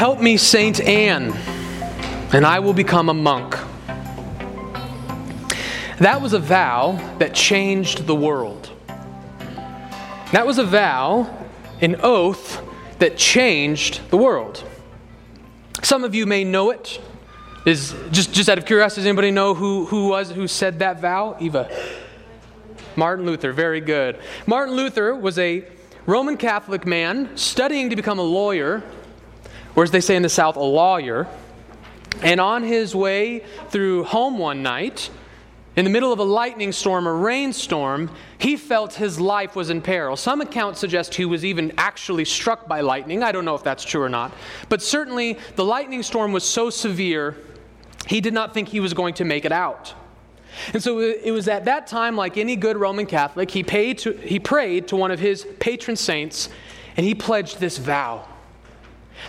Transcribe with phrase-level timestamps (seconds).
[0.00, 1.30] Help me, Saint Anne,
[2.32, 3.54] and I will become a monk.
[5.98, 8.70] That was a vow that changed the world.
[10.32, 11.46] That was a vow,
[11.82, 12.62] an oath
[12.98, 14.64] that changed the world.
[15.82, 16.98] Some of you may know it.
[17.66, 21.02] Is just, just out of curiosity, does anybody know who, who was who said that
[21.02, 21.36] vow?
[21.40, 21.70] Eva.
[22.96, 24.18] Martin Luther, very good.
[24.46, 25.62] Martin Luther was a
[26.06, 28.82] Roman Catholic man studying to become a lawyer,
[29.76, 31.26] or as they say in the South, a lawyer.
[32.22, 35.10] And on his way through home one night,
[35.76, 39.80] in the middle of a lightning storm, a rainstorm, he felt his life was in
[39.80, 40.16] peril.
[40.16, 43.22] Some accounts suggest he was even actually struck by lightning.
[43.22, 44.32] I don't know if that's true or not.
[44.68, 47.36] But certainly, the lightning storm was so severe,
[48.06, 49.94] he did not think he was going to make it out.
[50.72, 54.40] And so it was at that time, like any good Roman Catholic, he, to, he
[54.40, 56.48] prayed to one of his patron saints
[56.96, 58.26] and he pledged this vow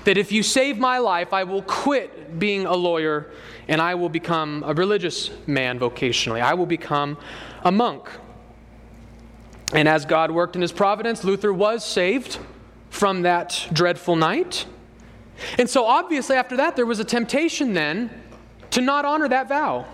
[0.04, 3.32] that if you save my life, I will quit being a lawyer
[3.68, 6.42] and I will become a religious man vocationally.
[6.42, 7.18] I will become
[7.64, 8.10] a monk.
[9.74, 12.40] And as God worked in his providence, Luther was saved
[12.90, 14.66] from that dreadful night.
[15.58, 18.10] And so, obviously, after that, there was a temptation then
[18.72, 19.86] to not honor that vow.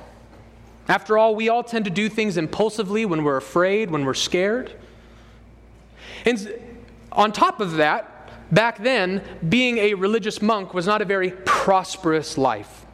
[0.90, 4.74] After all, we all tend to do things impulsively when we're afraid, when we're scared.
[6.26, 6.54] And
[7.12, 8.17] on top of that,
[8.52, 12.86] back then, being a religious monk was not a very prosperous life.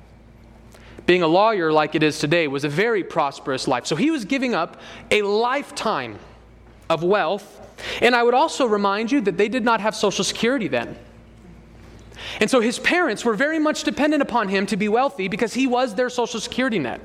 [1.05, 3.85] Being a lawyer, like it is today, was a very prosperous life.
[3.85, 4.79] So he was giving up
[5.11, 6.17] a lifetime
[6.89, 7.59] of wealth.
[8.01, 10.97] And I would also remind you that they did not have Social Security then.
[12.39, 15.67] And so his parents were very much dependent upon him to be wealthy because he
[15.67, 17.01] was their Social Security net.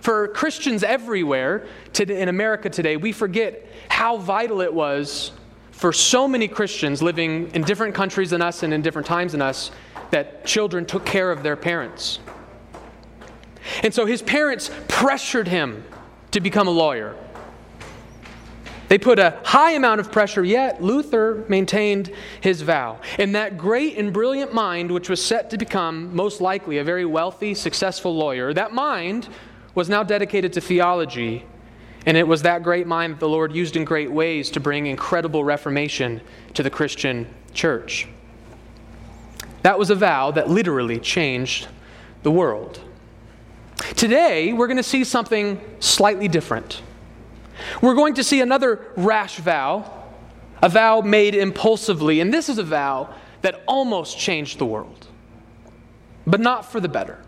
[0.00, 1.66] For Christians everywhere
[1.98, 5.32] in America today, we forget how vital it was
[5.80, 9.40] for so many Christians living in different countries than us and in different times than
[9.40, 9.70] us
[10.10, 12.18] that children took care of their parents.
[13.82, 15.82] And so his parents pressured him
[16.32, 17.16] to become a lawyer.
[18.88, 22.12] They put a high amount of pressure, yet Luther maintained
[22.42, 23.00] his vow.
[23.18, 27.06] And that great and brilliant mind, which was set to become most likely a very
[27.06, 29.30] wealthy, successful lawyer, that mind
[29.74, 31.46] was now dedicated to theology.
[32.06, 34.86] And it was that great mind that the Lord used in great ways to bring
[34.86, 36.20] incredible reformation
[36.54, 38.08] to the Christian church.
[39.62, 41.68] That was a vow that literally changed
[42.22, 42.80] the world.
[43.96, 46.82] Today, we're going to see something slightly different.
[47.82, 49.90] We're going to see another rash vow,
[50.62, 55.06] a vow made impulsively, and this is a vow that almost changed the world,
[56.26, 57.22] but not for the better.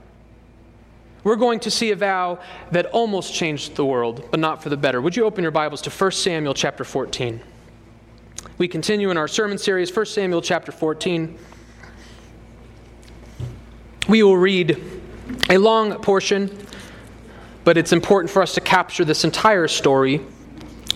[1.24, 2.40] We're going to see a vow
[2.72, 5.00] that almost changed the world, but not for the better.
[5.00, 7.40] Would you open your Bibles to 1 Samuel chapter 14?
[8.58, 11.38] We continue in our sermon series, 1 Samuel chapter 14.
[14.08, 14.82] We will read
[15.48, 16.66] a long portion,
[17.62, 20.20] but it's important for us to capture this entire story,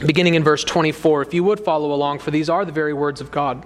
[0.05, 1.23] beginning in verse 24.
[1.23, 3.65] If you would follow along, for these are the very words of God.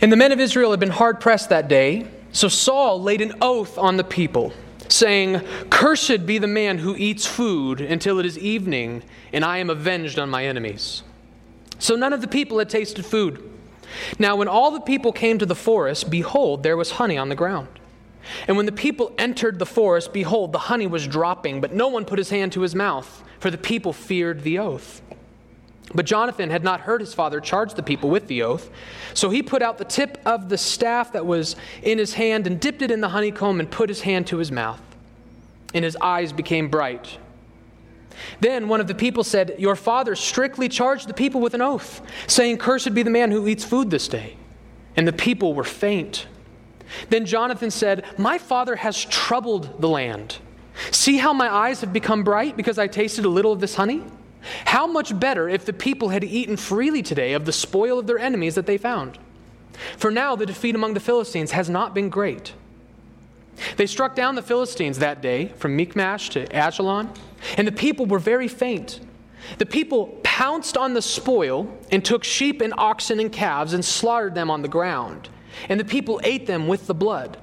[0.00, 3.34] And the men of Israel had been hard pressed that day, so Saul laid an
[3.40, 4.52] oath on the people,
[4.88, 5.40] saying,
[5.70, 10.18] Cursed be the man who eats food until it is evening, and I am avenged
[10.18, 11.04] on my enemies.
[11.78, 13.48] So none of the people had tasted food.
[14.18, 17.36] Now, when all the people came to the forest, behold, there was honey on the
[17.36, 17.68] ground.
[18.48, 22.04] And when the people entered the forest, behold, the honey was dropping, but no one
[22.04, 25.02] put his hand to his mouth, for the people feared the oath.
[25.92, 28.70] But Jonathan had not heard his father charge the people with the oath.
[29.12, 32.58] So he put out the tip of the staff that was in his hand and
[32.58, 34.80] dipped it in the honeycomb and put his hand to his mouth.
[35.74, 37.18] And his eyes became bright.
[38.40, 42.00] Then one of the people said, Your father strictly charged the people with an oath,
[42.26, 44.36] saying, Cursed be the man who eats food this day.
[44.96, 46.26] And the people were faint.
[47.10, 50.38] Then Jonathan said, My father has troubled the land.
[50.90, 54.04] See how my eyes have become bright because I tasted a little of this honey?
[54.66, 58.18] How much better if the people had eaten freely today of the spoil of their
[58.18, 59.18] enemies that they found?
[59.96, 62.54] For now the defeat among the Philistines has not been great.
[63.76, 67.10] They struck down the Philistines that day from Michmash to Ajalon,
[67.56, 69.00] and the people were very faint.
[69.58, 74.34] The people pounced on the spoil and took sheep and oxen and calves and slaughtered
[74.34, 75.28] them on the ground,
[75.68, 77.38] and the people ate them with the blood.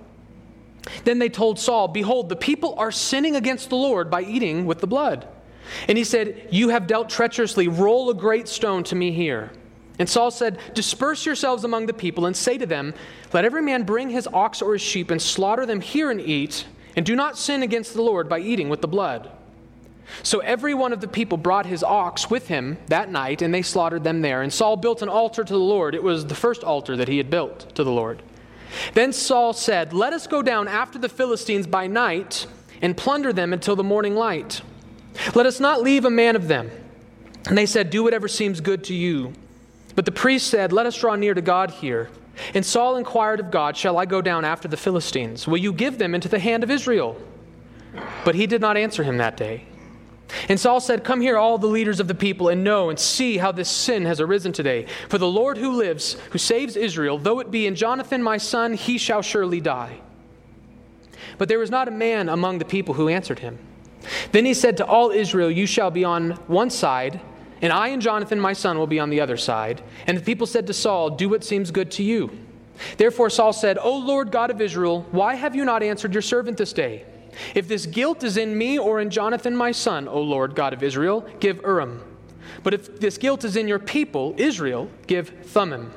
[1.03, 4.79] Then they told Saul, Behold, the people are sinning against the Lord by eating with
[4.79, 5.27] the blood.
[5.87, 7.67] And he said, You have dealt treacherously.
[7.67, 9.51] Roll a great stone to me here.
[9.99, 12.93] And Saul said, Disperse yourselves among the people and say to them,
[13.33, 16.65] Let every man bring his ox or his sheep and slaughter them here and eat,
[16.95, 19.31] and do not sin against the Lord by eating with the blood.
[20.23, 23.61] So every one of the people brought his ox with him that night, and they
[23.61, 24.41] slaughtered them there.
[24.41, 25.95] And Saul built an altar to the Lord.
[25.95, 28.21] It was the first altar that he had built to the Lord.
[28.93, 32.47] Then Saul said, Let us go down after the Philistines by night
[32.81, 34.61] and plunder them until the morning light.
[35.35, 36.71] Let us not leave a man of them.
[37.47, 39.33] And they said, Do whatever seems good to you.
[39.95, 42.09] But the priest said, Let us draw near to God here.
[42.53, 45.47] And Saul inquired of God, Shall I go down after the Philistines?
[45.47, 47.17] Will you give them into the hand of Israel?
[48.23, 49.65] But he did not answer him that day.
[50.47, 53.37] And Saul said, Come here, all the leaders of the people, and know and see
[53.37, 54.85] how this sin has arisen today.
[55.09, 58.73] For the Lord who lives, who saves Israel, though it be in Jonathan my son,
[58.73, 59.99] he shall surely die.
[61.37, 63.59] But there was not a man among the people who answered him.
[64.31, 67.21] Then he said to all Israel, You shall be on one side,
[67.61, 69.81] and I and Jonathan my son will be on the other side.
[70.07, 72.31] And the people said to Saul, Do what seems good to you.
[72.97, 76.57] Therefore Saul said, O Lord God of Israel, why have you not answered your servant
[76.57, 77.05] this day?
[77.55, 80.83] If this guilt is in me or in Jonathan my son, O Lord God of
[80.83, 82.03] Israel, give Urim.
[82.63, 85.93] But if this guilt is in your people, Israel, give Thummim.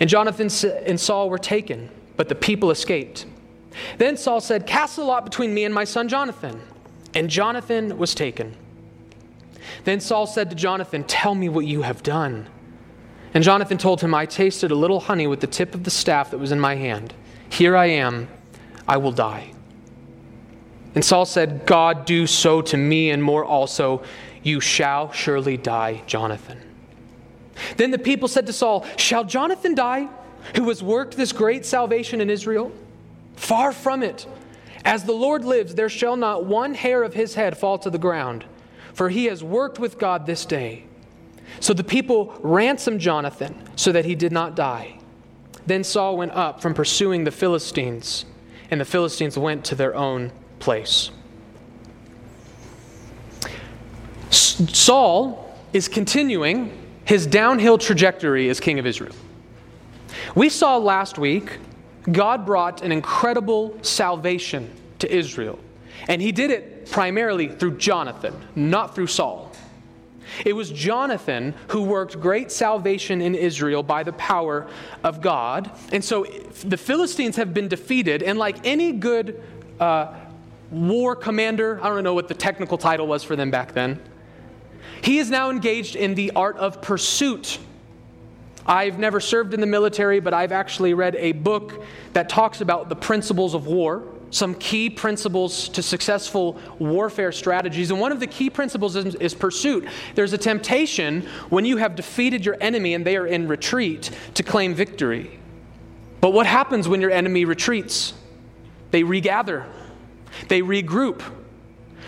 [0.00, 0.48] And Jonathan
[0.86, 3.26] and Saul were taken, but the people escaped.
[3.98, 6.60] Then Saul said, Cast a lot between me and my son Jonathan.
[7.14, 8.56] And Jonathan was taken.
[9.84, 12.48] Then Saul said to Jonathan, Tell me what you have done.
[13.32, 16.30] And Jonathan told him, I tasted a little honey with the tip of the staff
[16.30, 17.14] that was in my hand.
[17.48, 18.28] Here I am,
[18.86, 19.52] I will die.
[20.94, 24.02] And Saul said, God, do so to me and more also.
[24.42, 26.60] You shall surely die, Jonathan.
[27.76, 30.08] Then the people said to Saul, Shall Jonathan die,
[30.56, 32.70] who has worked this great salvation in Israel?
[33.36, 34.26] Far from it.
[34.84, 37.98] As the Lord lives, there shall not one hair of his head fall to the
[37.98, 38.44] ground,
[38.92, 40.84] for he has worked with God this day.
[41.60, 44.98] So the people ransomed Jonathan so that he did not die.
[45.66, 48.26] Then Saul went up from pursuing the Philistines,
[48.70, 51.10] and the Philistines went to their own place.
[54.30, 59.14] Saul is continuing his downhill trajectory as king of Israel.
[60.34, 61.58] We saw last week
[62.10, 65.58] God brought an incredible salvation to Israel,
[66.08, 69.52] and he did it primarily through Jonathan, not through Saul.
[70.44, 74.66] It was Jonathan who worked great salvation in Israel by the power
[75.02, 75.70] of God.
[75.92, 76.24] And so
[76.64, 79.42] the Philistines have been defeated, and like any good
[79.78, 80.14] uh,
[80.70, 81.78] war commander.
[81.82, 84.00] I don't know what the technical title was for them back then.
[85.02, 87.58] He is now engaged in the art of pursuit.
[88.66, 91.84] I've never served in the military, but I've actually read a book
[92.14, 97.90] that talks about the principles of war, some key principles to successful warfare strategies.
[97.90, 99.86] And one of the key principles is, is, pursuit.
[100.14, 104.42] There's a temptation when you have defeated your enemy and they are in retreat to
[104.42, 105.38] claim victory.
[106.20, 108.14] But what happens when your enemy retreats?
[108.90, 109.66] They regather.
[110.48, 111.22] They regroup.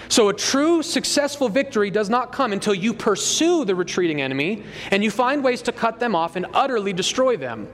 [0.08, 5.02] So, a true successful victory does not come until you pursue the retreating enemy and
[5.02, 7.68] you find ways to cut them off and utterly destroy them.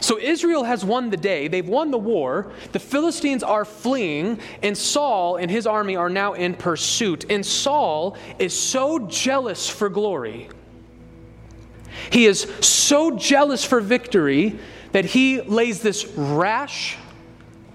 [0.00, 1.48] So, Israel has won the day.
[1.48, 2.52] They've won the war.
[2.72, 7.30] The Philistines are fleeing, and Saul and his army are now in pursuit.
[7.30, 10.48] And Saul is so jealous for glory.
[12.10, 14.58] He is so jealous for victory
[14.92, 16.96] that he lays this rash,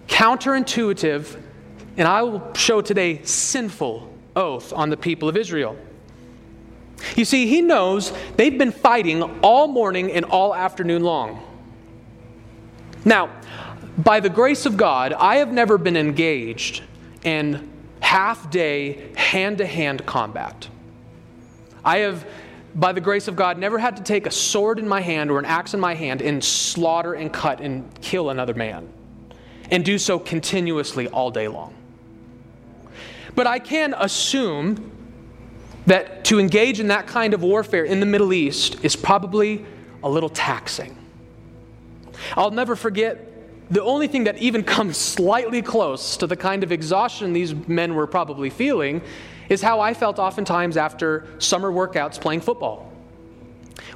[0.08, 1.40] counterintuitive,
[1.98, 5.78] and I will show today sinful oath on the people of Israel.
[7.16, 11.44] You see, he knows they've been fighting all morning and all afternoon long.
[13.06, 13.30] Now,
[13.98, 16.82] by the grace of God, I have never been engaged
[17.24, 17.70] in
[18.00, 20.68] half day, hand to hand combat.
[21.86, 22.26] I have,
[22.74, 25.38] by the grace of God, never had to take a sword in my hand or
[25.38, 28.92] an axe in my hand and slaughter and cut and kill another man,
[29.70, 31.76] and do so continuously all day long.
[33.36, 34.92] But I can assume
[35.86, 39.66] that to engage in that kind of warfare in the Middle East is probably
[40.04, 40.98] a little taxing.
[42.36, 43.30] I'll never forget
[43.70, 47.96] the only thing that even comes slightly close to the kind of exhaustion these men
[47.96, 49.02] were probably feeling
[49.50, 52.92] is how I felt oftentimes after summer workouts playing football.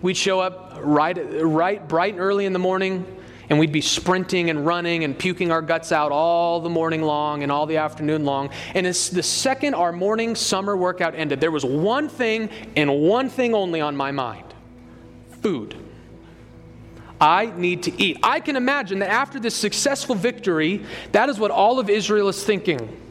[0.01, 3.05] We'd show up right, right bright and early in the morning,
[3.49, 7.43] and we'd be sprinting and running and puking our guts out all the morning long
[7.43, 8.49] and all the afternoon long.
[8.73, 13.29] And as the second our morning summer workout ended, there was one thing and one
[13.29, 14.43] thing only on my mind
[15.41, 15.75] food.
[17.19, 18.19] I need to eat.
[18.21, 22.43] I can imagine that after this successful victory, that is what all of Israel is
[22.43, 23.01] thinking.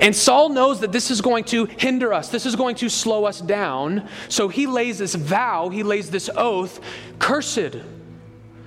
[0.00, 3.24] And Saul knows that this is going to hinder us, this is going to slow
[3.26, 4.08] us down.
[4.28, 6.80] So he lays this vow, he lays this oath
[7.18, 7.76] Cursed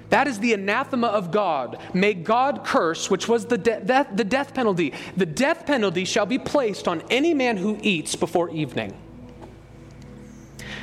[0.10, 1.80] That is the anathema of God.
[1.94, 4.94] May God curse, which was the, de- death, the death penalty.
[5.18, 8.98] The death penalty shall be placed on any man who eats before evening.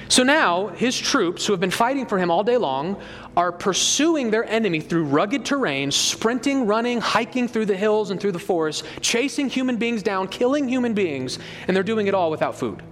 [0.09, 3.01] So now, his troops, who have been fighting for him all day long,
[3.37, 8.33] are pursuing their enemy through rugged terrain, sprinting, running, hiking through the hills and through
[8.33, 12.55] the forest, chasing human beings down, killing human beings, and they're doing it all without
[12.55, 12.83] food.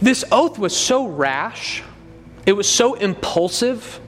[0.00, 1.82] This oath was so rash,
[2.48, 4.00] it was so impulsive,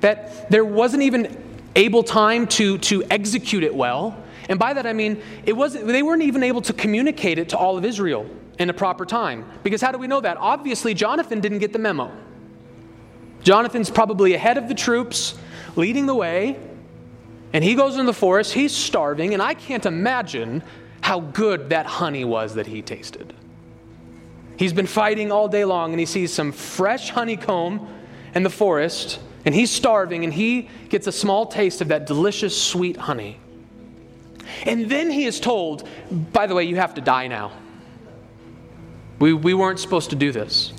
[0.00, 1.42] that there wasn't even
[1.74, 4.22] able time to, to execute it well.
[4.50, 7.56] And by that I mean, it wasn't, they weren't even able to communicate it to
[7.56, 9.46] all of Israel in a proper time.
[9.62, 10.36] Because how do we know that?
[10.36, 12.12] Obviously, Jonathan didn't get the memo.
[13.42, 15.38] Jonathan's probably ahead of the troops,
[15.74, 16.58] leading the way,
[17.54, 18.52] and he goes in the forest.
[18.52, 20.62] He's starving, and I can't imagine
[21.00, 23.32] how good that honey was that he tasted.
[24.60, 27.88] He's been fighting all day long, and he sees some fresh honeycomb
[28.34, 32.62] in the forest, and he's starving, and he gets a small taste of that delicious,
[32.62, 33.40] sweet honey.
[34.64, 37.52] And then he is told, by the way, you have to die now.
[39.18, 40.74] We, we weren't supposed to do this.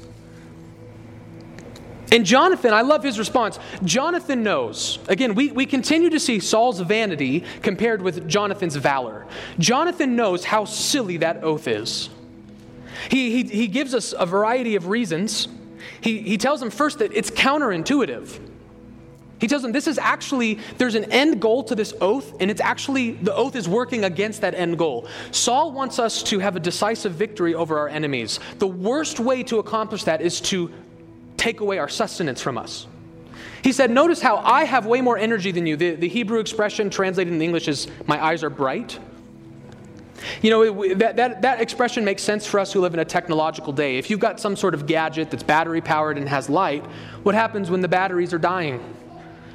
[2.12, 3.58] And Jonathan, I love his response.
[3.84, 5.00] Jonathan knows.
[5.08, 9.26] Again, we, we continue to see Saul's vanity compared with Jonathan's valor.
[9.58, 12.12] Jonathan knows how silly that oath is.
[13.10, 15.48] He, he, he gives us a variety of reasons.
[16.02, 18.40] He, he tells them first that it's counterintuitive.
[19.40, 22.62] He tells them this is actually, there's an end goal to this oath, and it's
[22.62, 25.08] actually, the oath is working against that end goal.
[25.32, 28.40] Saul wants us to have a decisive victory over our enemies.
[28.60, 30.72] The worst way to accomplish that is to
[31.38, 32.86] take away our sustenance from us.
[33.64, 35.76] He said, Notice how I have way more energy than you.
[35.76, 39.00] The, the Hebrew expression translated in English is, My eyes are bright.
[40.42, 43.74] You know, that, that, that expression makes sense for us who live in a technological
[43.74, 43.98] day.
[43.98, 46.86] If you've got some sort of gadget that's battery powered and has light,
[47.24, 48.98] what happens when the batteries are dying?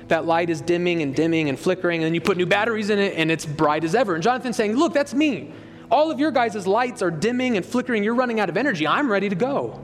[0.08, 3.14] that light is dimming and dimming and flickering, and you put new batteries in it
[3.16, 4.14] and it's bright as ever.
[4.14, 5.52] And Jonathan's saying, Look, that's me.
[5.90, 8.02] All of your guys' lights are dimming and flickering.
[8.02, 8.87] You're running out of energy.
[8.87, 9.80] I'm ready to go.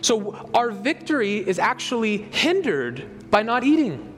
[0.00, 4.14] So our victory is actually hindered by not eating.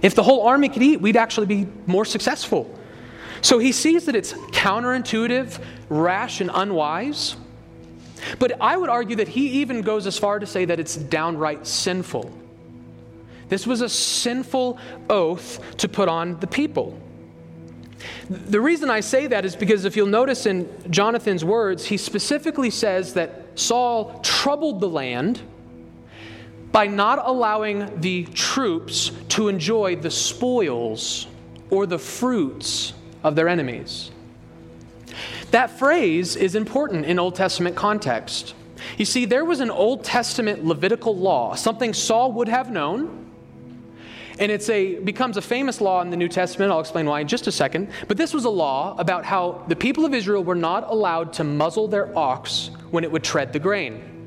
[0.00, 2.77] If the whole army could eat, we'd actually be more successful.
[3.42, 7.36] So he sees that it's counterintuitive, rash, and unwise.
[8.38, 11.66] But I would argue that he even goes as far to say that it's downright
[11.66, 12.32] sinful.
[13.48, 14.78] This was a sinful
[15.08, 16.98] oath to put on the people.
[18.28, 22.70] The reason I say that is because if you'll notice in Jonathan's words, he specifically
[22.70, 25.40] says that Saul troubled the land
[26.70, 31.26] by not allowing the troops to enjoy the spoils
[31.70, 32.92] or the fruits
[33.22, 34.10] of their enemies.
[35.50, 38.54] That phrase is important in Old Testament context.
[38.96, 43.28] You see, there was an Old Testament Levitical law, something Saul would have known
[44.38, 46.70] and it's a becomes a famous law in the New Testament.
[46.70, 47.88] I'll explain why in just a second.
[48.06, 51.44] But this was a law about how the people of Israel were not allowed to
[51.44, 54.17] muzzle their ox when it would tread the grain.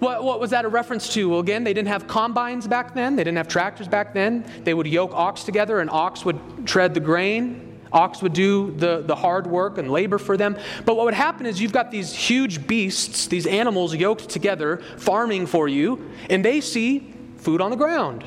[0.00, 1.28] What, what, was that a reference to?
[1.28, 3.16] Well, again, they didn't have combines back then.
[3.16, 4.44] They didn't have tractors back then.
[4.64, 7.78] They would yoke ox together, and ox would tread the grain.
[7.92, 10.56] Ox would do the, the hard work and labor for them.
[10.84, 15.46] But what would happen is you've got these huge beasts, these animals yoked together, farming
[15.46, 18.24] for you, and they see food on the ground.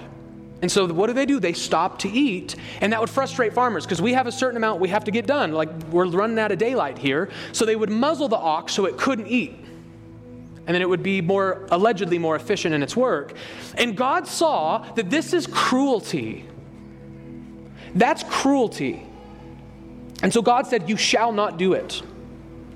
[0.62, 1.40] And so what do they do?
[1.40, 2.56] They stop to eat.
[2.82, 5.26] And that would frustrate farmers because we have a certain amount we have to get
[5.26, 5.52] done.
[5.52, 7.30] Like we're running out of daylight here.
[7.52, 9.63] So they would muzzle the ox so it couldn't eat.
[10.66, 13.34] And then it would be more, allegedly more efficient in its work.
[13.76, 16.46] And God saw that this is cruelty.
[17.96, 19.06] That's cruelty.
[20.22, 22.02] And so God said, You shall not do it.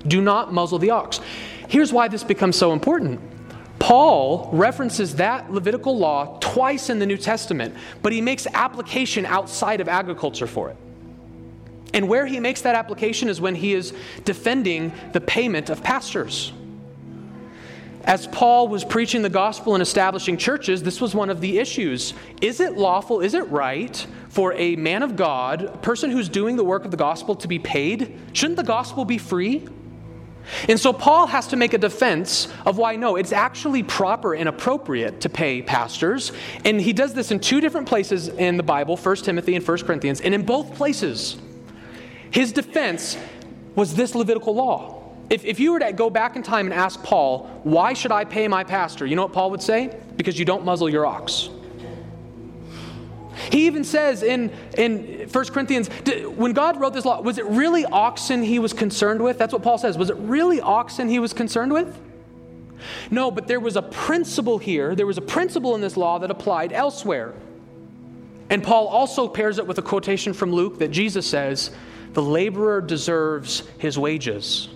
[0.06, 1.20] Do not muzzle the ox.
[1.68, 3.20] Here's why this becomes so important
[3.78, 9.80] Paul references that Levitical law twice in the New Testament, but he makes application outside
[9.80, 10.76] of agriculture for it.
[11.94, 16.52] And where he makes that application is when he is defending the payment of pastors.
[18.08, 22.14] As Paul was preaching the gospel and establishing churches, this was one of the issues.
[22.40, 26.56] Is it lawful, is it right for a man of God, a person who's doing
[26.56, 28.18] the work of the gospel, to be paid?
[28.32, 29.68] Shouldn't the gospel be free?
[30.70, 34.48] And so Paul has to make a defense of why no, it's actually proper and
[34.48, 36.32] appropriate to pay pastors.
[36.64, 39.78] And he does this in two different places in the Bible, 1 Timothy and 1
[39.80, 40.22] Corinthians.
[40.22, 41.36] And in both places,
[42.30, 43.18] his defense
[43.74, 44.97] was this Levitical law.
[45.30, 48.24] If, if you were to go back in time and ask Paul, why should I
[48.24, 49.04] pay my pastor?
[49.04, 49.94] You know what Paul would say?
[50.16, 51.50] Because you don't muzzle your ox.
[53.50, 55.88] He even says in, in 1 Corinthians,
[56.36, 59.38] when God wrote this law, was it really oxen he was concerned with?
[59.38, 59.96] That's what Paul says.
[59.96, 61.98] Was it really oxen he was concerned with?
[63.10, 64.94] No, but there was a principle here.
[64.94, 67.34] There was a principle in this law that applied elsewhere.
[68.50, 71.70] And Paul also pairs it with a quotation from Luke that Jesus says,
[72.14, 74.68] The laborer deserves his wages.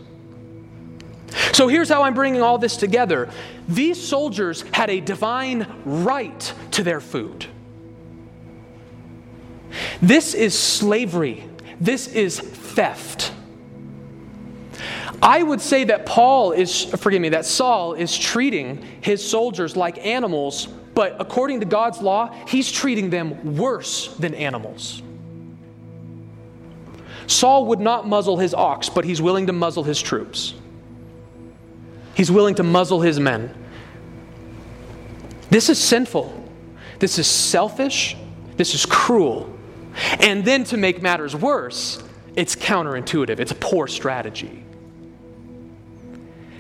[1.53, 3.31] So here's how I'm bringing all this together.
[3.69, 7.47] These soldiers had a divine right to their food.
[10.01, 11.49] This is slavery.
[11.81, 13.33] This is theft.
[15.23, 20.05] I would say that Paul is, forgive me, that Saul is treating his soldiers like
[20.05, 25.03] animals, but according to God's law, he's treating them worse than animals.
[27.29, 30.55] Saul would not muzzle his ox, but he's willing to muzzle his troops.
[32.15, 33.55] He's willing to muzzle his men.
[35.51, 36.39] This is sinful.
[36.99, 38.17] This is selfish.
[38.57, 39.53] This is cruel.
[40.21, 42.03] And then to make matters worse,
[42.37, 43.39] it's counterintuitive.
[43.41, 44.65] It's a poor strategy.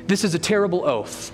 [0.06, 1.32] This is a terrible oath.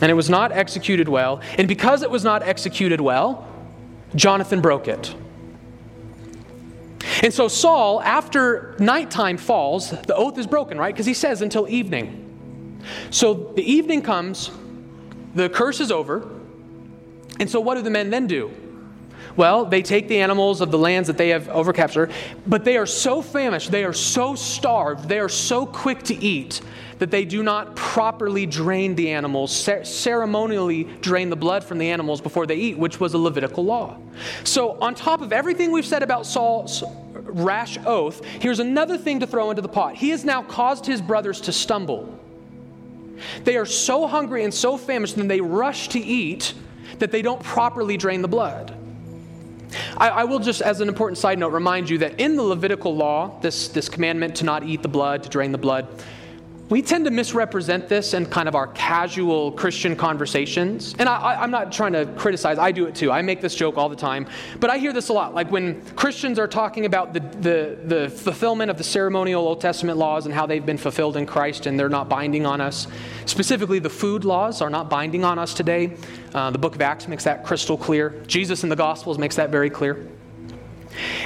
[0.00, 1.40] And it was not executed well.
[1.58, 3.48] And because it was not executed well,
[4.14, 5.14] Jonathan broke it.
[7.22, 10.94] And so Saul, after nighttime falls, the oath is broken, right?
[10.94, 12.21] Because he says until evening.
[13.10, 14.50] So the evening comes,
[15.34, 16.28] the curse is over.
[17.40, 18.50] And so what do the men then do?
[19.36, 22.12] Well, they take the animals of the lands that they have overcaptured,
[22.46, 26.60] but they are so famished, they are so starved, they are so quick to eat
[26.98, 29.50] that they do not properly drain the animals,
[29.82, 33.96] ceremonially drain the blood from the animals before they eat, which was a Levitical law.
[34.44, 36.84] So, on top of everything we've said about Saul's
[37.14, 39.96] rash oath, here's another thing to throw into the pot.
[39.96, 42.21] He has now caused his brothers to stumble.
[43.44, 46.54] They are so hungry and so famished, and they rush to eat
[46.98, 48.76] that they don't properly drain the blood.
[49.96, 52.94] I, I, will just, as an important side note, remind you that in the Levitical
[52.94, 55.86] law, this, this commandment to not eat the blood, to drain the blood,
[56.72, 60.94] we tend to misrepresent this in kind of our casual Christian conversations.
[60.98, 63.12] And I, am not trying to criticize, I do it too.
[63.12, 64.26] I make this joke all the time.
[64.58, 65.34] But I hear this a lot.
[65.34, 69.98] Like when Christians are talking about the, the, the fulfillment of the ceremonial Old Testament
[69.98, 72.86] laws and how they've been fulfilled in Christ and they're not binding on us.
[73.26, 75.94] Specifically, the food laws are not binding on us today.
[76.32, 78.22] Uh, the book of Acts makes that crystal clear.
[78.26, 80.08] Jesus in the Gospels makes that very clear.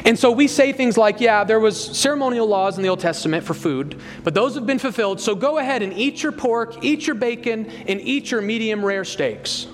[0.05, 3.45] And so we say things like, yeah, there was ceremonial laws in the Old Testament
[3.45, 5.21] for food, but those have been fulfilled.
[5.21, 9.05] So go ahead and eat your pork, eat your bacon, and eat your medium rare
[9.05, 9.67] steaks.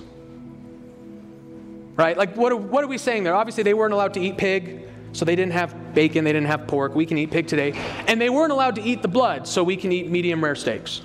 [1.95, 2.17] Right?
[2.17, 3.35] Like, what are, what are we saying there?
[3.35, 6.65] Obviously, they weren't allowed to eat pig, so they didn't have bacon, they didn't have
[6.65, 6.95] pork.
[6.95, 7.73] We can eat pig today.
[8.07, 11.01] And they weren't allowed to eat the blood, so we can eat medium rare steaks.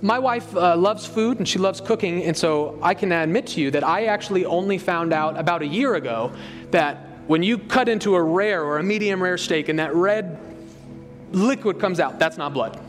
[0.00, 3.60] My wife uh, loves food and she loves cooking, and so I can admit to
[3.60, 6.32] you that I actually only found out about a year ago
[6.70, 10.38] that when you cut into a rare or a medium rare steak and that red
[11.30, 12.80] liquid comes out, that's not blood.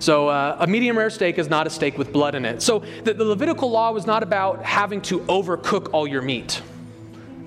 [0.00, 2.60] So, uh, a medium rare steak is not a steak with blood in it.
[2.60, 6.60] So, the, the Levitical law was not about having to overcook all your meat.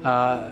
[0.01, 0.51] Uh,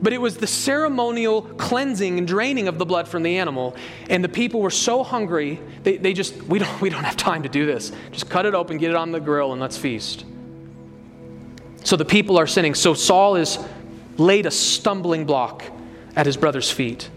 [0.00, 3.76] but it was the ceremonial cleansing and draining of the blood from the animal.
[4.08, 7.42] And the people were so hungry, they, they just, we don't, we don't have time
[7.42, 7.92] to do this.
[8.10, 10.24] Just cut it open, get it on the grill, and let's feast.
[11.84, 12.74] So the people are sinning.
[12.74, 13.58] So Saul is
[14.16, 15.64] laid a stumbling block
[16.16, 17.08] at his brother's feet.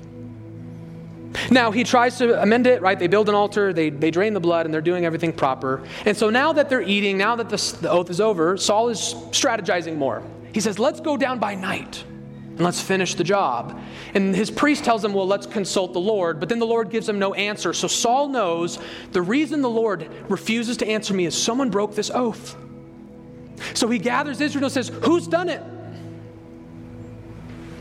[1.51, 2.97] Now he tries to amend it, right?
[2.97, 5.83] They build an altar, they, they drain the blood, and they're doing everything proper.
[6.05, 8.99] And so now that they're eating, now that the, the oath is over, Saul is
[9.31, 10.23] strategizing more.
[10.53, 12.03] He says, Let's go down by night
[12.57, 13.79] and let's finish the job.
[14.15, 16.39] And his priest tells him, Well, let's consult the Lord.
[16.39, 17.73] But then the Lord gives him no answer.
[17.73, 18.79] So Saul knows
[19.11, 22.55] the reason the Lord refuses to answer me is someone broke this oath.
[23.73, 25.61] So he gathers Israel and says, Who's done it?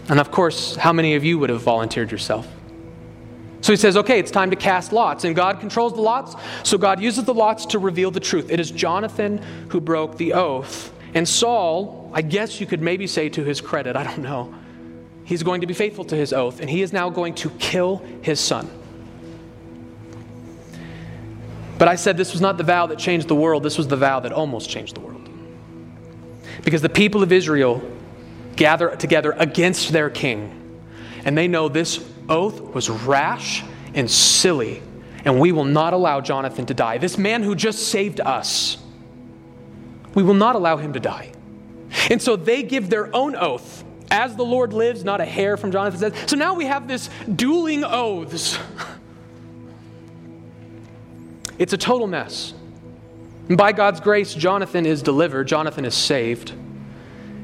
[0.09, 2.47] And of course, how many of you would have volunteered yourself?
[3.61, 5.25] So he says, okay, it's time to cast lots.
[5.25, 6.37] And God controls the lots.
[6.63, 8.51] So God uses the lots to reveal the truth.
[8.51, 9.39] It is Jonathan
[9.71, 10.93] who broke the oath.
[11.15, 14.55] And Saul, I guess you could maybe say to his credit, I don't know,
[15.25, 16.61] he's going to be faithful to his oath.
[16.61, 18.71] And he is now going to kill his son.
[21.79, 23.97] But I said this was not the vow that changed the world, this was the
[23.97, 25.29] vow that almost changed the world.
[26.65, 27.83] Because the people of Israel
[28.57, 30.81] gather together against their king.
[31.25, 33.63] And they know this oath was rash
[33.95, 34.83] and silly,
[35.25, 36.99] and we will not allow Jonathan to die.
[36.99, 38.79] This man who just saved us,
[40.15, 41.33] we will not allow him to die.
[42.11, 43.85] And so they give their own oath.
[44.11, 46.31] As the Lord lives, not a hair from Jonathan's head.
[46.31, 48.59] So now we have this dueling oaths.
[51.59, 52.55] It's a total mess.
[53.49, 56.53] And by God's grace, Jonathan is delivered, Jonathan is saved.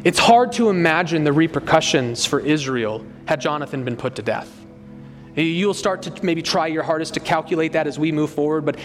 [0.05, 4.51] It's hard to imagine the repercussions for Israel had Jonathan been put to death.
[5.37, 8.79] You'll start to maybe try your hardest to calculate that as we move forward, but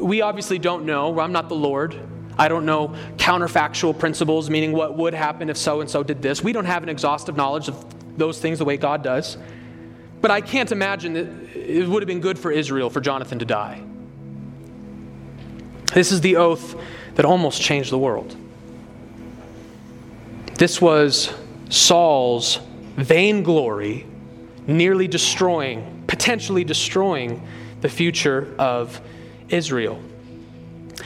[0.00, 1.18] we obviously don't know.
[1.18, 1.98] I'm not the Lord.
[2.38, 6.42] I don't know counterfactual principles, meaning what would happen if so and so did this.
[6.42, 7.84] We don't have an exhaustive knowledge of
[8.16, 9.36] those things the way God does.
[10.20, 13.44] But I can't imagine that it would have been good for Israel for Jonathan to
[13.44, 13.82] die.
[15.92, 16.76] This is the oath
[17.16, 18.36] that almost changed the world.
[20.60, 21.32] This was
[21.70, 22.58] Saul's
[22.96, 24.04] vainglory
[24.66, 27.48] nearly destroying, potentially destroying
[27.80, 29.00] the future of
[29.48, 29.98] Israel.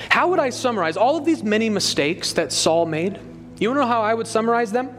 [0.09, 3.21] How would I summarize all of these many mistakes that Saul made?
[3.61, 4.91] You want to know how I would summarize them?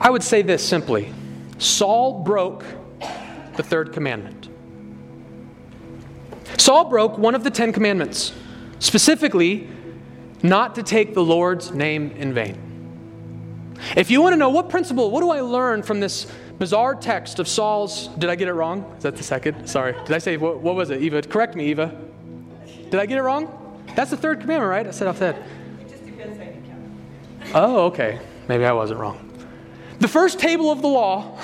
[0.00, 1.12] I would say this simply
[1.58, 2.64] Saul broke
[3.56, 4.48] the third commandment.
[6.56, 8.32] Saul broke one of the Ten Commandments,
[8.78, 9.68] specifically,
[10.42, 12.71] not to take the Lord's name in vain.
[13.96, 16.26] If you want to know what principle, what do I learn from this
[16.62, 18.06] bizarre text of Saul's.
[18.18, 18.94] Did I get it wrong?
[18.96, 19.66] Is that the second?
[19.66, 19.94] Sorry.
[20.04, 21.20] Did I say, what, what was it, Eva?
[21.22, 21.92] Correct me, Eva.
[22.88, 23.82] Did I get it wrong?
[23.96, 24.86] That's the third commandment, right?
[24.86, 25.36] I said off that.
[25.80, 27.52] It just depends count.
[27.52, 28.20] Oh, okay.
[28.46, 29.28] Maybe I wasn't wrong.
[29.98, 31.36] The first table of the law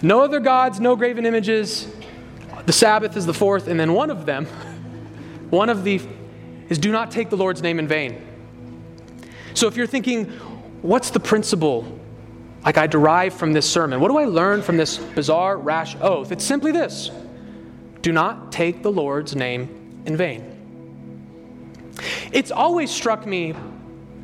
[0.00, 1.86] no other gods, no graven images.
[2.66, 4.46] The Sabbath is the fourth, and then one of them,
[5.50, 6.00] one of the,
[6.68, 8.26] is do not take the Lord's name in vain.
[9.54, 10.32] So if you're thinking,
[10.82, 11.98] what's the principle
[12.64, 14.00] like I derive from this sermon?
[14.00, 16.30] What do I learn from this bizarre, rash oath?
[16.30, 17.10] It's simply this
[18.02, 20.48] do not take the Lord's name in vain.
[22.32, 23.54] It's always struck me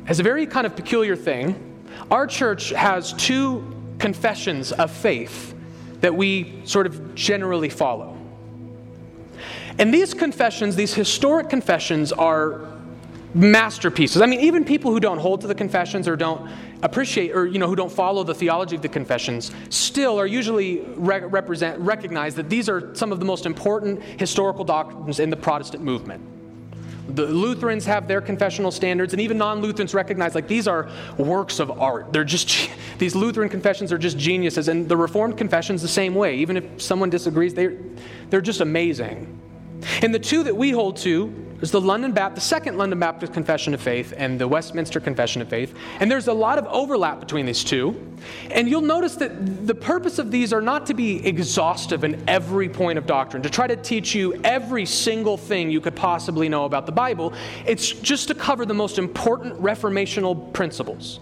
[0.07, 1.87] as a very kind of peculiar thing.
[2.11, 3.63] Our church has two
[3.99, 5.53] confessions of faith
[6.01, 8.17] that we sort of generally follow.
[9.77, 12.67] And these confessions, these historic confessions, are
[13.33, 14.21] masterpieces.
[14.21, 16.49] I mean, even people who don't hold to the confessions or don't
[16.81, 20.79] appreciate or you know who don't follow the theology of the confessions still are usually
[20.95, 25.37] re- represent recognize that these are some of the most important historical doctrines in the
[25.37, 26.23] Protestant movement.
[27.15, 31.71] The Lutherans have their confessional standards, and even non-Lutherans recognize like these are works of
[31.81, 32.13] art.
[32.13, 36.37] They're just these Lutheran confessions are just geniuses, and the Reformed confessions the same way.
[36.37, 37.77] Even if someone disagrees, they
[38.29, 39.39] they're just amazing.
[40.01, 43.33] And the two that we hold to there's the London Baptist, the Second London Baptist
[43.33, 45.75] Confession of Faith and the Westminster Confession of Faith.
[45.99, 48.17] And there's a lot of overlap between these two.
[48.49, 52.69] And you'll notice that the purpose of these are not to be exhaustive in every
[52.69, 56.63] point of doctrine, to try to teach you every single thing you could possibly know
[56.63, 57.33] about the Bible.
[57.65, 61.19] It's just to cover the most important reformational principles.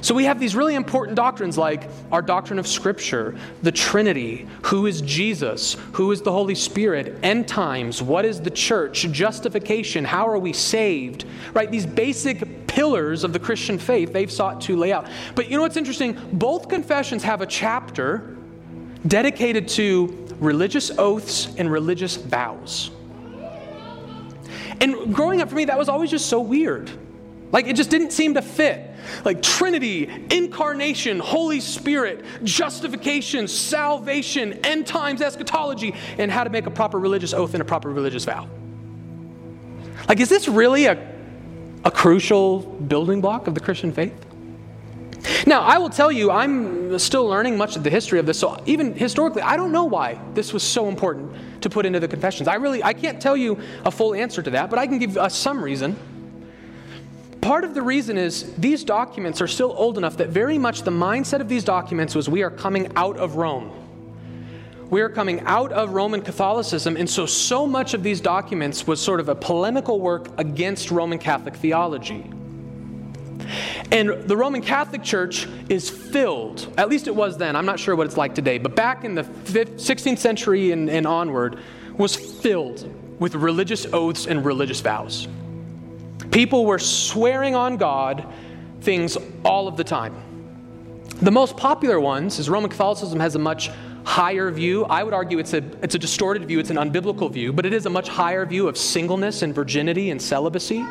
[0.00, 4.86] So we have these really important doctrines like our doctrine of Scripture, the Trinity, who
[4.86, 10.28] is Jesus, who is the Holy Spirit, end times, what is the church, justification, how
[10.28, 11.70] are we saved, right?
[11.70, 15.06] These basic pillars of the Christian faith they've sought to lay out.
[15.34, 16.18] But you know what's interesting?
[16.32, 18.36] Both confessions have a chapter
[19.06, 22.90] dedicated to religious oaths and religious vows.
[24.80, 26.90] And growing up for me, that was always just so weird.
[27.52, 28.90] Like it just didn't seem to fit.
[29.24, 36.70] Like Trinity, incarnation, Holy Spirit, justification, salvation, end times eschatology, and how to make a
[36.70, 38.48] proper religious oath and a proper religious vow.
[40.08, 41.14] Like, is this really a,
[41.84, 44.26] a crucial building block of the Christian faith?
[45.46, 48.38] Now, I will tell you, I'm still learning much of the history of this.
[48.38, 52.08] So, even historically, I don't know why this was so important to put into the
[52.08, 52.48] confessions.
[52.48, 55.18] I really, I can't tell you a full answer to that, but I can give
[55.32, 55.96] some reason.
[57.46, 60.90] Part of the reason is these documents are still old enough that very much the
[60.90, 63.70] mindset of these documents was we are coming out of Rome.
[64.90, 69.00] We are coming out of Roman Catholicism, and so, so much of these documents was
[69.00, 72.28] sort of a polemical work against Roman Catholic theology.
[73.92, 77.94] And the Roman Catholic Church is filled, at least it was then, I'm not sure
[77.94, 81.60] what it's like today, but back in the 16th century and, and onward,
[81.96, 85.28] was filled with religious oaths and religious vows.
[86.36, 88.30] People were swearing on God
[88.82, 90.14] things all of the time.
[91.22, 93.70] The most popular ones is Roman Catholicism has a much
[94.04, 94.84] higher view.
[94.84, 97.72] I would argue it's a, it's a distorted view, it's an unbiblical view, but it
[97.72, 100.84] is a much higher view of singleness and virginity and celibacy.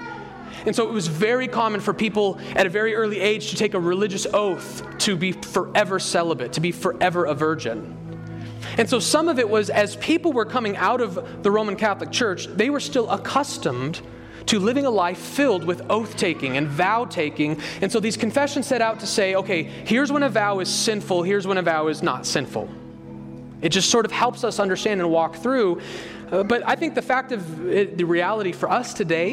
[0.66, 3.76] And so it was very common for people at a very early age to take
[3.76, 7.96] a religious oath to be forever celibate, to be forever a virgin.
[8.80, 12.12] And so some of it was as people were coming out of the Roman Catholic
[12.12, 14.02] Church, they were still accustomed
[14.48, 17.60] to living a life filled with oath taking and vow taking.
[17.82, 21.24] And so these confessions set out to say, okay, here's when a vow is sinful,
[21.24, 22.70] here's when a vow is not sinful.
[23.62, 25.82] It just sort of helps us understand and walk through.
[26.32, 29.32] Uh, but I think the fact of it, the reality for us today,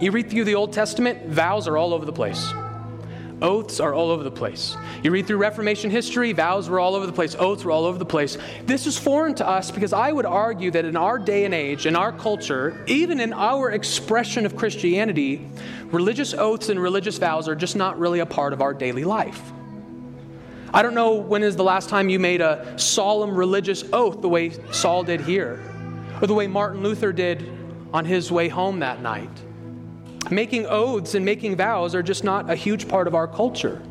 [0.00, 2.52] you read through the Old Testament, vows are all over the place.
[3.42, 4.76] Oaths are all over the place.
[5.02, 7.98] You read through Reformation history, vows were all over the place, oaths were all over
[7.98, 8.36] the place.
[8.66, 11.86] This is foreign to us because I would argue that in our day and age,
[11.86, 15.48] in our culture, even in our expression of Christianity,
[15.86, 19.40] religious oaths and religious vows are just not really a part of our daily life.
[20.72, 24.28] I don't know when is the last time you made a solemn religious oath the
[24.28, 25.60] way Saul did here,
[26.20, 27.50] or the way Martin Luther did
[27.92, 29.30] on his way home that night.
[30.30, 33.82] Making oaths and making vows are just not a huge part of our culture.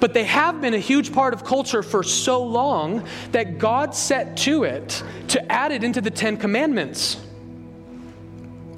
[0.00, 4.36] But they have been a huge part of culture for so long that God set
[4.38, 7.20] to it to add it into the Ten Commandments.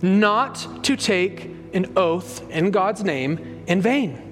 [0.00, 4.22] Not to take an oath in God's name in vain.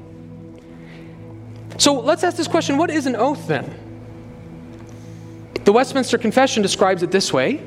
[1.76, 3.80] So let's ask this question what is an oath then?
[5.64, 7.62] The Westminster Confession describes it this way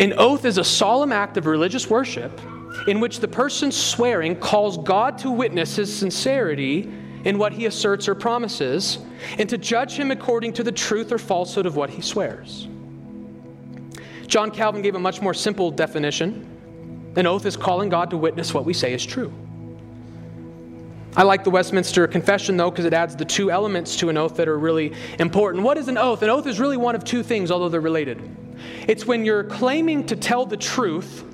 [0.00, 2.40] An oath is a solemn act of religious worship
[2.86, 6.92] in which the person swearing calls God to witness his sincerity
[7.24, 8.98] in what he asserts or promises,
[9.38, 12.68] and to judge him according to the truth or falsehood of what he swears.
[14.26, 16.50] John Calvin gave a much more simple definition
[17.16, 19.32] an oath is calling God to witness what we say is true.
[21.16, 24.34] I like the Westminster Confession, though, because it adds the two elements to an oath
[24.34, 25.62] that are really important.
[25.62, 26.22] What is an oath?
[26.22, 28.20] An oath is really one of two things, although they're related.
[28.88, 31.24] It's when you're claiming to tell the truth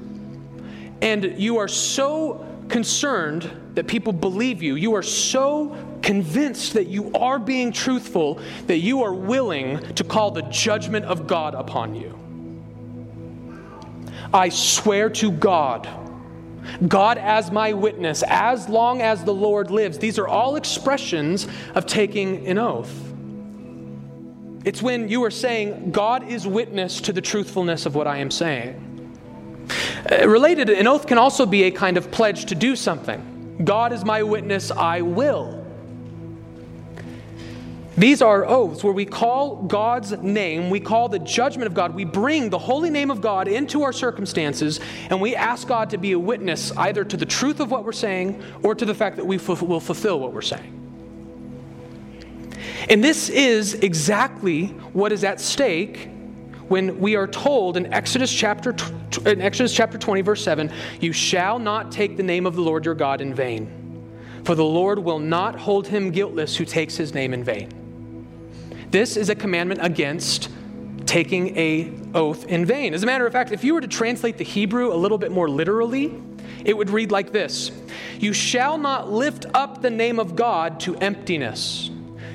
[1.03, 7.13] and you are so concerned that people believe you, you are so convinced that you
[7.13, 12.19] are being truthful that you are willing to call the judgment of God upon you.
[14.33, 15.89] I swear to God,
[16.87, 19.99] God as my witness, as long as the Lord lives.
[19.99, 22.95] These are all expressions of taking an oath.
[24.65, 28.31] It's when you are saying, God is witness to the truthfulness of what I am
[28.31, 28.90] saying.
[30.11, 33.63] Uh, related, an oath can also be a kind of pledge to do something.
[33.65, 35.61] God is my witness, I will.
[37.97, 42.05] These are oaths where we call God's name, we call the judgment of God, we
[42.05, 44.81] bring the holy name of God into our circumstances,
[45.11, 47.93] and we ask God to be a witness either to the truth of what we're
[47.93, 50.77] saying or to the fact that we f- will fulfill what we're saying.
[52.89, 56.10] And this is exactly what is at stake
[56.71, 58.73] when we are told in Exodus chapter,
[59.27, 62.85] in Exodus chapter 20, verse 7, you shall not take the name of the Lord
[62.85, 64.13] your God in vain,
[64.45, 68.29] for the Lord will not hold him guiltless who takes his name in vain.
[68.93, 70.49] This is a commandment against
[71.07, 72.95] taking a oath in vain.
[72.95, 75.33] As a matter of fact, if you were to translate the Hebrew a little bit
[75.33, 76.23] more literally,
[76.65, 77.73] it would read like this
[78.21, 81.90] You shall not lift up the name of God to emptiness.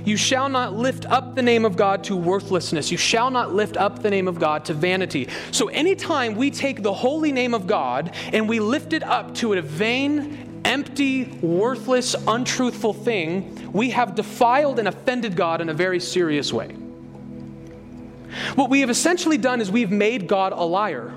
[0.05, 2.91] You shall not lift up the name of God to worthlessness.
[2.91, 5.27] You shall not lift up the name of God to vanity.
[5.51, 9.53] So, anytime we take the holy name of God and we lift it up to
[9.53, 15.99] a vain, empty, worthless, untruthful thing, we have defiled and offended God in a very
[15.99, 16.69] serious way.
[18.55, 21.13] What we have essentially done is we've made God a liar.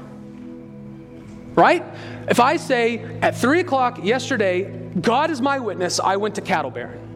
[1.55, 1.85] Right?
[2.29, 6.71] If I say at 3 o'clock yesterday, God is my witness, I went to Cattle
[6.71, 7.08] Baron.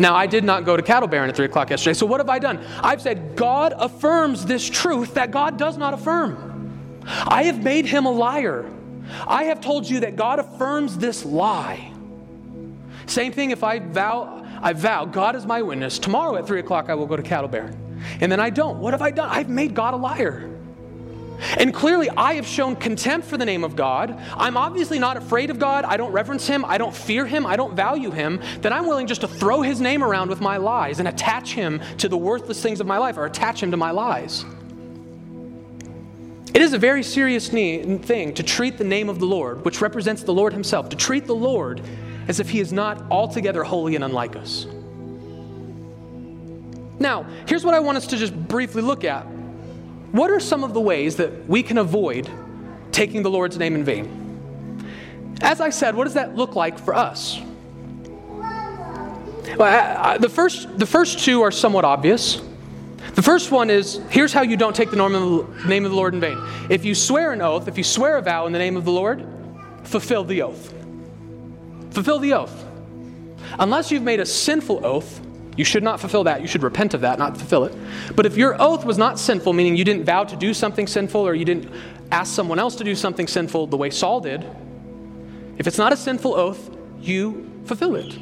[0.00, 2.30] Now, I did not go to Cattle Baron at 3 o'clock yesterday, so what have
[2.30, 2.64] I done?
[2.82, 7.02] I've said, God affirms this truth that God does not affirm.
[7.04, 8.64] I have made him a liar.
[9.26, 11.92] I have told you that God affirms this lie.
[13.04, 15.98] Same thing if I vow, I vow, God is my witness.
[15.98, 17.76] Tomorrow at 3 o'clock, I will go to Cattle Baron.
[18.22, 18.78] And then I don't.
[18.78, 19.28] What have I done?
[19.28, 20.49] I've made God a liar.
[21.56, 24.18] And clearly, I have shown contempt for the name of God.
[24.34, 25.84] I'm obviously not afraid of God.
[25.84, 26.64] I don't reverence Him.
[26.64, 27.46] I don't fear Him.
[27.46, 28.40] I don't value Him.
[28.60, 31.80] Then I'm willing just to throw His name around with my lies and attach Him
[31.98, 34.44] to the worthless things of my life or attach Him to my lies.
[36.52, 40.22] It is a very serious thing to treat the name of the Lord, which represents
[40.22, 41.80] the Lord Himself, to treat the Lord
[42.28, 44.66] as if He is not altogether holy and unlike us.
[46.98, 49.26] Now, here's what I want us to just briefly look at
[50.12, 52.28] what are some of the ways that we can avoid
[52.92, 54.86] taking the Lord's name in vain?
[55.40, 57.40] As I said, what does that look like for us?
[59.56, 62.42] Well, I, I, the, first, the first two are somewhat obvious.
[63.14, 64.96] The first one is here's how you don't take the
[65.66, 66.38] name of the Lord in vain.
[66.68, 68.92] If you swear an oath, if you swear a vow in the name of the
[68.92, 69.26] Lord,
[69.84, 70.74] fulfill the oath.
[71.90, 72.64] Fulfill the oath.
[73.58, 75.20] Unless you've made a sinful oath,
[75.60, 76.40] you should not fulfill that.
[76.40, 77.76] You should repent of that, not fulfill it.
[78.16, 81.20] But if your oath was not sinful, meaning you didn't vow to do something sinful
[81.20, 81.70] or you didn't
[82.10, 84.42] ask someone else to do something sinful the way Saul did,
[85.58, 88.18] if it's not a sinful oath, you fulfill it.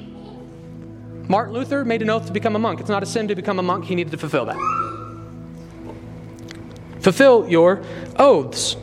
[1.28, 2.80] Martin Luther made an oath to become a monk.
[2.80, 4.58] It's not a sin to become a monk, he needed to fulfill that.
[7.02, 7.84] Fulfill your
[8.16, 8.74] oaths.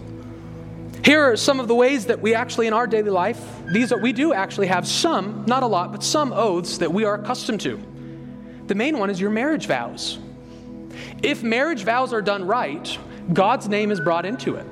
[1.04, 4.00] Here are some of the ways that we actually, in our daily life, these are,
[4.00, 7.60] we do actually have some, not a lot, but some oaths that we are accustomed
[7.62, 7.94] to.
[8.67, 10.19] The main one is your marriage vows.
[11.21, 12.97] If marriage vows are done right,
[13.34, 14.65] God's name is brought into it.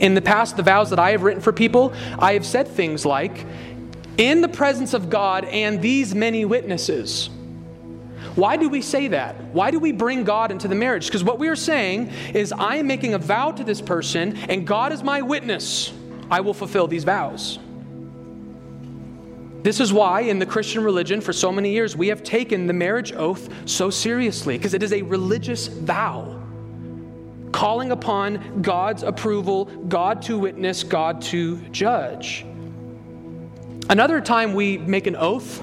[0.00, 3.06] In the past, the vows that I have written for people, I have said things
[3.06, 3.46] like,
[4.18, 7.30] in the presence of God and these many witnesses.
[8.34, 9.42] Why do we say that?
[9.52, 11.06] Why do we bring God into the marriage?
[11.06, 14.66] Because what we are saying is, I am making a vow to this person, and
[14.66, 15.92] God is my witness.
[16.30, 17.58] I will fulfill these vows.
[19.66, 22.72] This is why, in the Christian religion, for so many years, we have taken the
[22.72, 26.40] marriage oath so seriously, because it is a religious vow.
[27.50, 32.46] Calling upon God's approval, God to witness, God to judge.
[33.90, 35.60] Another time we make an oath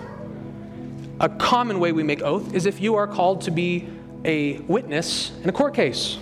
[1.22, 3.88] a common way we make oath is if you are called to be
[4.26, 6.18] a witness in a court case.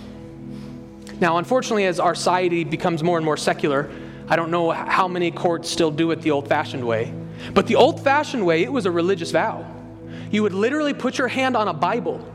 [1.18, 3.90] Now, unfortunately, as our society becomes more and more secular,
[4.28, 7.12] I don't know how many courts still do it the old fashioned way.
[7.54, 9.66] But the old fashioned way, it was a religious vow.
[10.30, 12.26] You would literally put your hand on a Bible,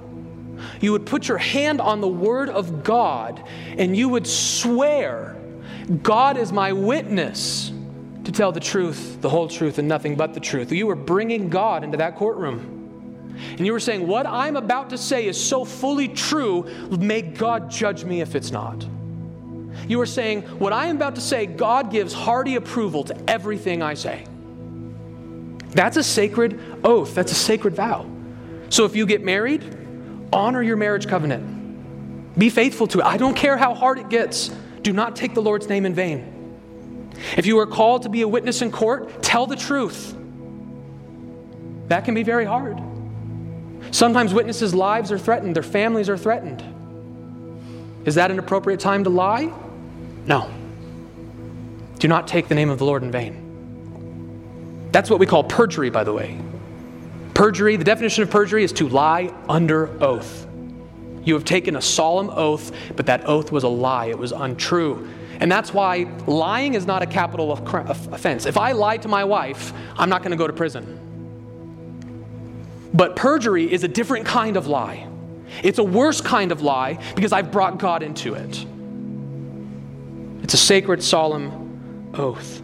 [0.81, 3.43] you would put your hand on the Word of God,
[3.77, 5.35] and you would swear,
[6.03, 7.71] God is my witness
[8.23, 10.71] to tell the truth, the whole truth, and nothing but the truth.
[10.71, 12.73] You were bringing God into that courtroom.
[13.51, 17.69] And you were saying, What I'm about to say is so fully true, may God
[17.69, 18.85] judge me if it's not.
[19.87, 23.81] You were saying, What I am about to say, God gives hearty approval to everything
[23.81, 24.25] I say.
[25.71, 28.09] That's a sacred oath, that's a sacred vow.
[28.69, 29.63] So if you get married,
[30.31, 32.37] honor your marriage covenant.
[32.37, 33.05] Be faithful to it.
[33.05, 34.49] I don't care how hard it gets.
[34.81, 36.33] Do not take the Lord's name in vain.
[37.35, 40.15] If you are called to be a witness in court, tell the truth.
[41.87, 42.81] That can be very hard.
[43.91, 46.63] Sometimes witnesses' lives are threatened, their families are threatened.
[48.05, 49.51] Is that an appropriate time to lie?
[50.25, 50.51] No.
[51.99, 53.46] Do not take the name of the Lord in vain.
[54.97, 56.39] That's what we call perjury, by the way.
[57.35, 60.47] Perjury, the definition of perjury is to lie under oath.
[61.23, 65.07] You have taken a solemn oath, but that oath was a lie, it was untrue.
[65.39, 68.47] And that's why lying is not a capital offense.
[68.47, 70.97] If I lie to my wife, I'm not going to go to prison.
[72.91, 75.07] But perjury is a different kind of lie.
[75.61, 78.65] It's a worse kind of lie because I've brought God into it.
[80.41, 82.63] It's a sacred, solemn oath.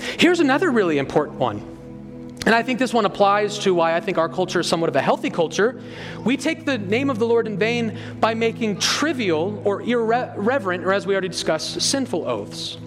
[0.00, 1.78] Here's another really important one
[2.48, 4.96] and I think this one applies to why I think our culture is somewhat of
[4.96, 5.82] a healthy culture.
[6.24, 10.94] We take the name of the Lord in vain by making trivial or irreverent, or
[10.94, 12.78] as we already discussed, sinful oaths.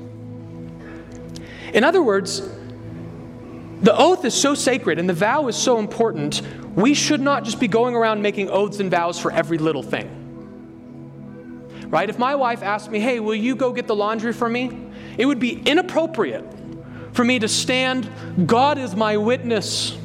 [1.76, 2.41] In other words,
[3.82, 6.41] the oath is so sacred and the vow is so important,
[6.76, 10.17] we should not just be going around making oaths and vows for every little thing.
[11.88, 12.10] Right?
[12.10, 14.88] If my wife asked me, hey, will you go get the laundry for me?
[15.19, 16.61] It would be inappropriate
[17.13, 18.10] for me to stand,
[18.45, 19.97] God is my witness.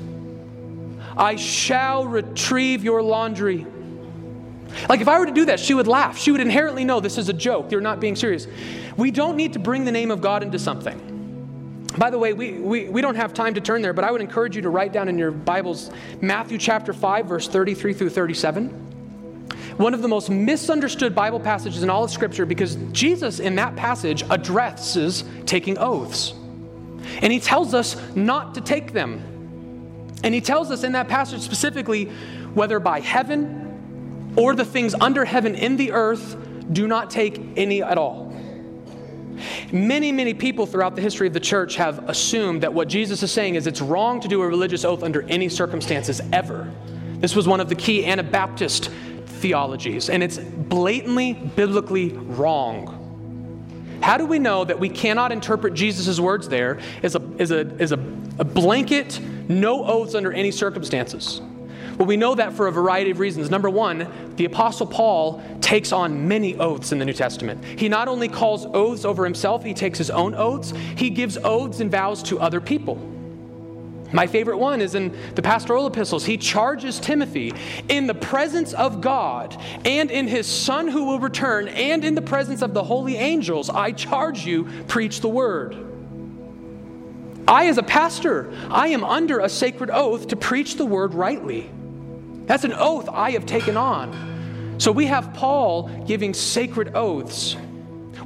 [1.16, 3.66] I shall retrieve your laundry.
[4.88, 6.19] Like if I were to do that, she would laugh.
[6.19, 7.71] She would inherently know this is a joke.
[7.71, 8.47] You're not being serious.
[8.97, 11.87] We don't need to bring the name of God into something.
[11.97, 14.21] By the way, we, we, we don't have time to turn there, but I would
[14.21, 15.90] encourage you to write down in your Bibles
[16.21, 18.69] Matthew chapter 5, verse 33 through 37.
[19.79, 23.77] One of the most misunderstood Bible passages in all of Scripture because Jesus in that
[23.77, 26.35] passage addresses taking oaths.
[27.22, 29.22] And he tells us not to take them.
[30.22, 32.07] And he tells us in that passage specifically
[32.55, 36.37] whether by heaven or the things under heaven in the earth,
[36.72, 38.26] do not take any at all.
[39.72, 43.31] Many, many people throughout the history of the church have assumed that what Jesus is
[43.31, 46.72] saying is it's wrong to do a religious oath under any circumstances ever.
[47.18, 48.90] This was one of the key Anabaptist
[49.26, 52.95] theologies, and it's blatantly biblically wrong.
[54.02, 57.66] How do we know that we cannot interpret Jesus' words there as, a, as, a,
[57.78, 57.98] as a,
[58.38, 61.40] a blanket, no oaths under any circumstances?
[61.98, 63.48] Well, we know that for a variety of reasons.
[63.48, 67.64] Number one, the Apostle Paul takes on many oaths in the New Testament.
[67.64, 71.80] He not only calls oaths over himself, he takes his own oaths, he gives oaths
[71.80, 73.00] and vows to other people.
[74.12, 76.25] My favorite one is in the pastoral epistles.
[76.25, 77.53] He charges Timothy
[77.88, 82.23] in the presence of God and in his Son who will return and in the
[82.23, 83.69] presence of the holy angels.
[83.69, 85.77] I charge you, preach the word.
[87.49, 91.70] I, as a pastor, I am under a sacred oath to preach the word rightly.
[92.47, 94.76] That's an oath I have taken on.
[94.78, 97.57] So we have Paul giving sacred oaths.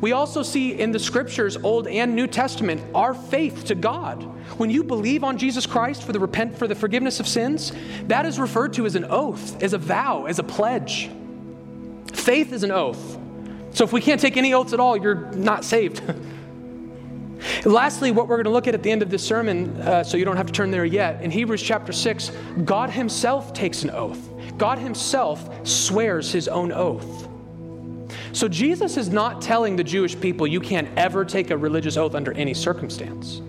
[0.01, 4.23] We also see in the scriptures, Old and New Testament, our faith to God.
[4.59, 7.73] When you believe on Jesus Christ for the repent for the forgiveness of sins,
[8.07, 11.11] that is referred to as an oath, as a vow, as a pledge.
[12.13, 13.19] Faith is an oath.
[13.73, 16.03] So if we can't take any oaths at all, you're not saved.
[17.65, 20.17] Lastly, what we're going to look at at the end of this sermon, uh, so
[20.17, 22.33] you don't have to turn there yet, in Hebrews chapter 6,
[22.65, 24.29] God Himself takes an oath.
[24.59, 27.30] God Himself swears His own oath.
[28.33, 32.15] So Jesus is not telling the Jewish people you can't ever take a religious oath
[32.15, 33.43] under any circumstance.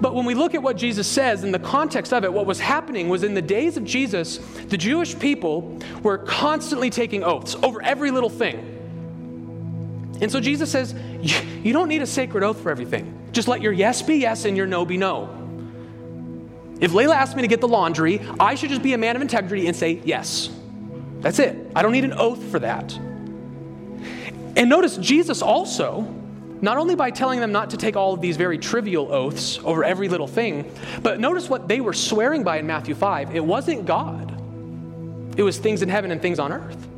[0.00, 2.60] But when we look at what Jesus says in the context of it, what was
[2.60, 7.80] happening was in the days of Jesus, the Jewish people were constantly taking oaths over
[7.80, 8.70] every little thing.
[10.20, 10.94] And so Jesus says,
[11.62, 13.28] You don't need a sacred oath for everything.
[13.32, 15.40] Just let your yes be yes and your no be no.
[16.80, 19.22] If Layla asked me to get the laundry, I should just be a man of
[19.22, 20.50] integrity and say yes.
[21.20, 21.70] That's it.
[21.74, 22.98] I don't need an oath for that.
[24.56, 26.02] And notice Jesus also,
[26.60, 29.84] not only by telling them not to take all of these very trivial oaths over
[29.84, 30.70] every little thing,
[31.02, 33.34] but notice what they were swearing by in Matthew 5.
[33.34, 34.32] It wasn't God,
[35.36, 36.88] it was things in heaven and things on earth.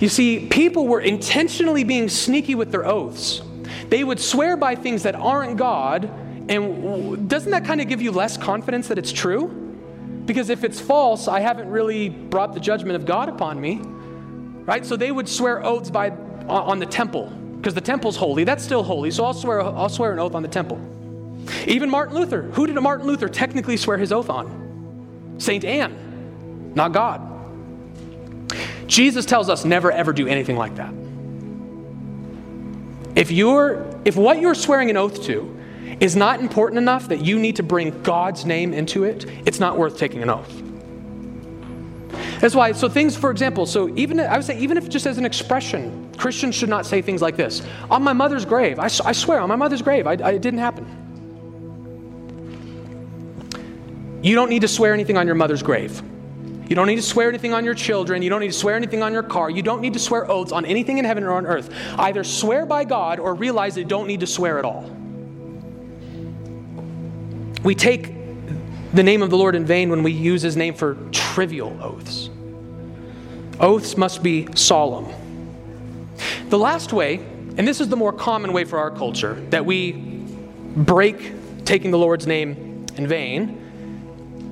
[0.00, 3.42] You see, people were intentionally being sneaky with their oaths.
[3.88, 6.10] They would swear by things that aren't God,
[6.48, 9.48] and doesn't that kind of give you less confidence that it's true?
[10.24, 13.80] Because if it's false, I haven't really brought the judgment of God upon me.
[14.66, 14.84] Right?
[14.84, 16.10] So they would swear oaths by
[16.48, 18.44] on the temple because the temple's holy.
[18.44, 19.10] That's still holy.
[19.10, 20.78] So I'll swear I'll swear an oath on the temple.
[21.66, 22.42] Even Martin Luther.
[22.42, 25.36] Who did Martin Luther technically swear his oath on?
[25.38, 27.22] Saint Anne, not God.
[28.86, 30.92] Jesus tells us never ever do anything like that.
[33.16, 35.56] If you're if what you're swearing an oath to
[36.00, 39.78] is not important enough that you need to bring God's name into it, it's not
[39.78, 40.62] worth taking an oath.
[42.40, 45.18] That's why, so things, for example, so even, I would say, even if just as
[45.18, 49.12] an expression, Christians should not say things like this On my mother's grave, I, I
[49.12, 50.86] swear, on my mother's grave, I, I, it didn't happen.
[54.22, 56.02] You don't need to swear anything on your mother's grave.
[56.68, 58.22] You don't need to swear anything on your children.
[58.22, 59.50] You don't need to swear anything on your car.
[59.50, 61.72] You don't need to swear oaths on anything in heaven or on earth.
[61.96, 64.90] Either swear by God or realize that you don't need to swear at all.
[67.62, 68.15] We take
[68.92, 72.30] the name of the Lord in vain when we use his name for trivial oaths.
[73.60, 75.12] Oaths must be solemn.
[76.48, 77.16] The last way,
[77.56, 81.32] and this is the more common way for our culture, that we break
[81.64, 83.62] taking the Lord's name in vain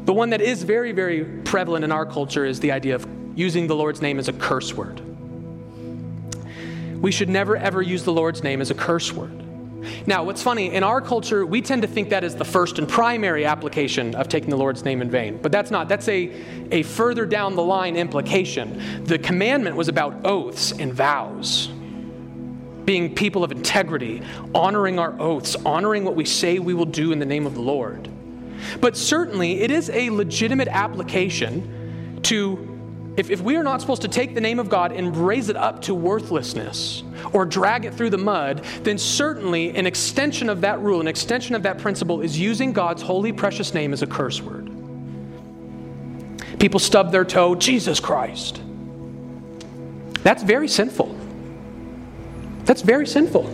[0.04, 3.66] the one that is very, very prevalent in our culture is the idea of using
[3.66, 5.00] the Lord's name as a curse word.
[7.00, 9.43] We should never, ever use the Lord's name as a curse word.
[10.06, 12.88] Now, what's funny, in our culture, we tend to think that is the first and
[12.88, 15.38] primary application of taking the Lord's name in vain.
[15.40, 15.88] But that's not.
[15.88, 16.32] That's a,
[16.70, 19.04] a further down the line implication.
[19.04, 21.68] The commandment was about oaths and vows,
[22.84, 24.22] being people of integrity,
[24.54, 27.62] honoring our oaths, honoring what we say we will do in the name of the
[27.62, 28.08] Lord.
[28.80, 32.73] But certainly, it is a legitimate application to,
[33.16, 35.56] if, if we are not supposed to take the name of God and raise it
[35.56, 40.80] up to worthlessness or drag it through the mud, then certainly an extension of that
[40.80, 44.42] rule, an extension of that principle is using God's holy, precious name as a curse
[44.42, 44.70] word.
[46.58, 48.60] People stub their toe, Jesus Christ.
[50.22, 51.14] That's very sinful.
[52.64, 53.48] That's very sinful.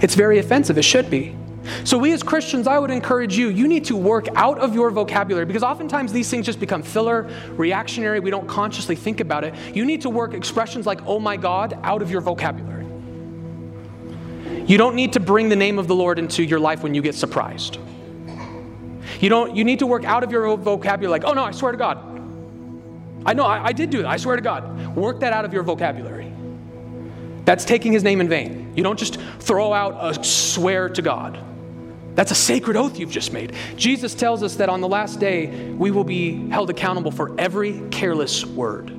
[0.00, 0.78] It's very offensive.
[0.78, 1.36] It should be.
[1.84, 4.90] So, we as Christians, I would encourage you, you need to work out of your
[4.90, 8.20] vocabulary because oftentimes these things just become filler, reactionary.
[8.20, 9.54] We don't consciously think about it.
[9.74, 12.86] You need to work expressions like, oh my God, out of your vocabulary.
[14.66, 17.02] You don't need to bring the name of the Lord into your life when you
[17.02, 17.78] get surprised.
[19.20, 21.72] You, don't, you need to work out of your vocabulary like, oh no, I swear
[21.72, 21.98] to God.
[23.24, 24.08] I know, I, I did do that.
[24.08, 24.96] I swear to God.
[24.96, 26.32] Work that out of your vocabulary.
[27.44, 28.72] That's taking his name in vain.
[28.76, 31.38] You don't just throw out a swear to God.
[32.14, 33.54] That's a sacred oath you've just made.
[33.76, 37.82] Jesus tells us that on the last day, we will be held accountable for every
[37.90, 38.92] careless word.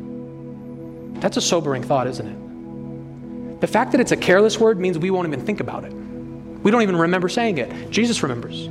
[1.22, 3.61] That's a sobering thought, isn't it?
[3.61, 5.93] The fact that it's a careless word means we won't even think about it.
[5.93, 7.89] We don't even remember saying it.
[7.91, 8.68] Jesus remembers.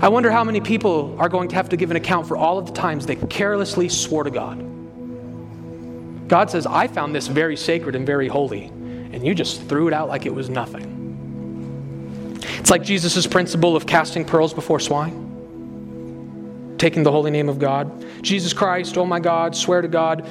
[0.00, 2.58] I wonder how many people are going to have to give an account for all
[2.58, 4.58] of the times they carelessly swore to God.
[6.28, 9.94] God says, I found this very sacred and very holy, and you just threw it
[9.94, 10.93] out like it was nothing.
[12.64, 18.06] It's like Jesus' principle of casting pearls before swine, taking the holy name of God.
[18.22, 20.26] Jesus Christ, oh my God, swear to God,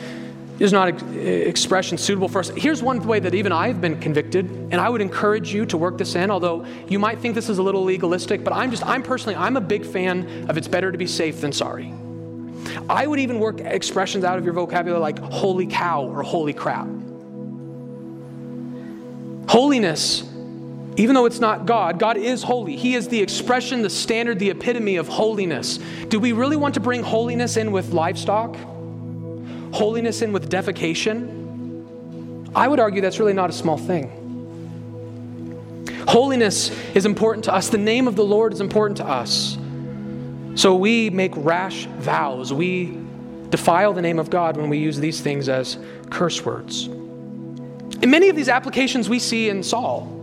[0.57, 2.49] is not an expression suitable for us.
[2.49, 5.99] Here's one way that even I've been convicted, and I would encourage you to work
[5.99, 9.03] this in, although you might think this is a little legalistic, but I'm just, I'm
[9.03, 11.93] personally, I'm a big fan of it's better to be safe than sorry.
[12.89, 16.87] I would even work expressions out of your vocabulary like holy cow or holy crap.
[19.47, 20.32] Holiness
[20.95, 22.75] even though it's not God, God is holy.
[22.75, 25.79] He is the expression, the standard, the epitome of holiness.
[26.09, 28.55] Do we really want to bring holiness in with livestock?
[29.73, 32.51] Holiness in with defecation?
[32.55, 34.19] I would argue that's really not a small thing.
[36.07, 37.69] Holiness is important to us.
[37.69, 39.57] The name of the Lord is important to us.
[40.55, 42.53] So we make rash vows.
[42.53, 42.99] We
[43.49, 45.79] defile the name of God when we use these things as
[46.11, 46.85] curse words.
[46.85, 50.22] In many of these applications, we see in Saul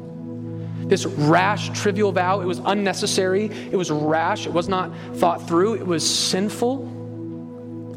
[0.91, 2.41] this rash, trivial vow.
[2.41, 6.83] It was unnecessary, it was rash, it was not thought through, it was sinful.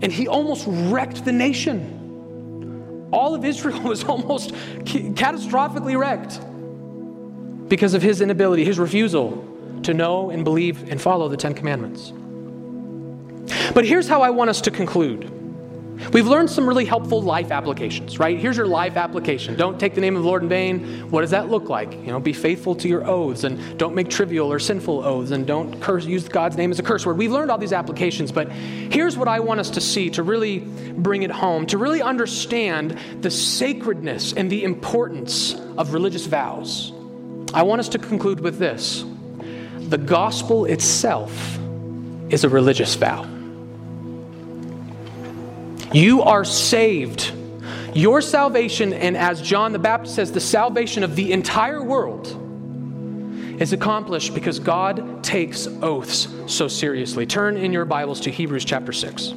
[0.01, 3.09] And he almost wrecked the nation.
[3.11, 4.51] All of Israel was almost
[4.85, 6.39] catastrophically wrecked
[7.69, 9.49] because of his inability, his refusal
[9.83, 12.13] to know and believe and follow the Ten Commandments.
[13.73, 15.29] But here's how I want us to conclude.
[16.11, 18.37] We've learned some really helpful life applications, right?
[18.37, 19.55] Here's your life application.
[19.55, 21.09] Don't take the name of the Lord in vain.
[21.09, 21.93] What does that look like?
[21.93, 25.45] You know, be faithful to your oaths and don't make trivial or sinful oaths and
[25.47, 27.17] don't curse, use God's name as a curse word.
[27.17, 30.59] We've learned all these applications, but here's what I want us to see to really
[30.59, 36.91] bring it home, to really understand the sacredness and the importance of religious vows.
[37.53, 39.05] I want us to conclude with this
[39.89, 41.59] the gospel itself
[42.29, 43.32] is a religious vow.
[45.93, 47.31] You are saved.
[47.93, 52.39] Your salvation, and as John the Baptist says, the salvation of the entire world
[53.61, 57.27] is accomplished because God takes oaths so seriously.
[57.27, 59.35] Turn in your Bibles to Hebrews chapter 6.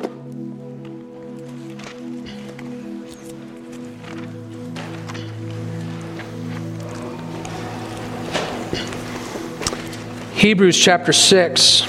[10.32, 11.82] Hebrews chapter 6.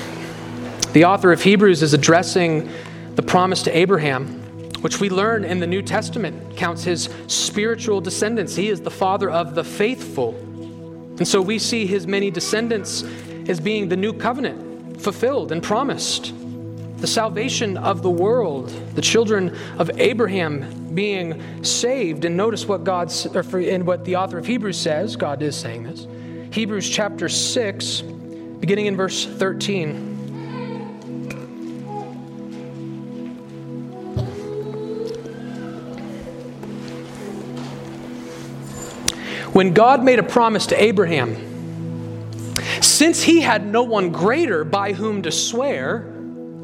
[0.91, 2.70] The author of Hebrews is addressing
[3.15, 4.36] the promise to Abraham,
[4.82, 8.55] which we learn in the New Testament counts his spiritual descendants.
[8.55, 10.36] He is the father of the faithful.
[11.17, 13.03] And so we see his many descendants
[13.47, 16.34] as being the new covenant fulfilled and promised.
[16.97, 22.25] The salvation of the world, the children of Abraham being saved.
[22.25, 25.15] And notice what God's or in what the author of Hebrews says.
[25.15, 26.07] God is saying this.
[26.51, 28.03] Hebrews chapter 6
[28.59, 30.16] beginning in verse 13.
[39.58, 41.34] When God made a promise to Abraham,
[42.80, 46.14] since he had no one greater by whom to swear,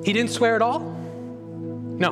[0.05, 0.81] he didn't swear at all?
[0.81, 2.11] No.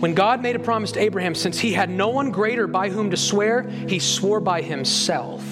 [0.00, 3.10] When God made a promise to Abraham, since he had no one greater by whom
[3.10, 5.44] to swear, he swore by himself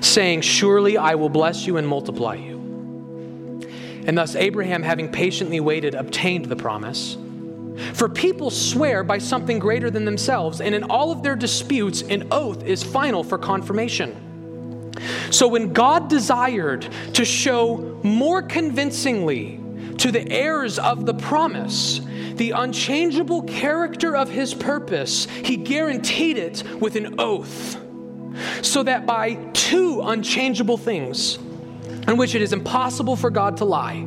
[0.00, 2.58] saying, Surely I will bless you and multiply you.
[4.08, 7.16] And thus, Abraham, having patiently waited, obtained the promise.
[7.94, 12.28] For people swear by something greater than themselves, and in all of their disputes, an
[12.30, 14.24] oath is final for confirmation.
[15.30, 19.60] So, when God desired to show more convincingly
[19.98, 22.00] to the heirs of the promise
[22.36, 27.76] the unchangeable character of his purpose, he guaranteed it with an oath
[28.62, 31.36] so that by two unchangeable things,
[32.06, 34.06] in which it is impossible for God to lie,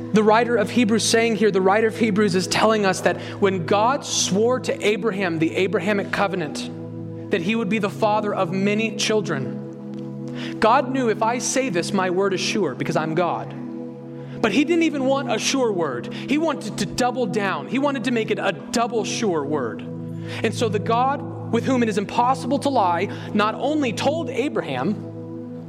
[0.13, 1.51] the writer of Hebrews saying here?
[1.51, 6.11] The writer of Hebrews is telling us that when God swore to Abraham the Abrahamic
[6.11, 10.59] covenant, that he would be the father of many children.
[10.59, 13.55] God knew if I say this, my word is sure because I'm God.
[14.41, 16.13] But he didn't even want a sure word.
[16.13, 17.67] He wanted to double down.
[17.67, 19.81] He wanted to make it a double sure word.
[19.81, 25.10] And so the God with whom it is impossible to lie not only told Abraham,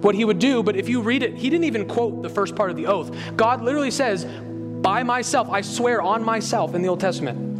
[0.02, 2.54] what he would do, but if you read it, he didn't even quote the first
[2.54, 3.14] part of the oath.
[3.36, 7.50] God literally says, By myself, I swear on myself in the Old Testament.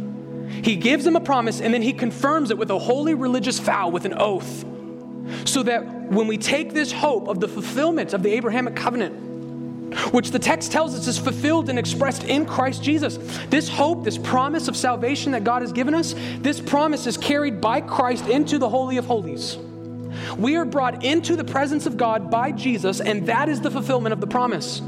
[0.65, 3.89] He gives them a promise and then he confirms it with a holy religious vow,
[3.89, 4.65] with an oath.
[5.45, 9.31] So that when we take this hope of the fulfillment of the Abrahamic covenant,
[10.11, 13.17] which the text tells us is fulfilled and expressed in Christ Jesus.
[13.49, 17.61] This hope, this promise of salvation that God has given us, this promise is carried
[17.61, 19.57] by Christ into the Holy of Holies.
[20.37, 24.13] We are brought into the presence of God by Jesus, and that is the fulfillment
[24.13, 24.81] of the promise.